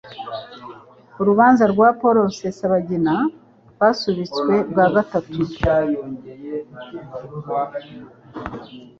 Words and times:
Urubanza 1.21 1.63
rwa 1.73 1.89
Paul 1.99 2.15
Rusesabagina 2.27 3.13
Rwasubitswe 3.71 4.53
bwa 4.71 4.85
Gatatu 4.95 5.39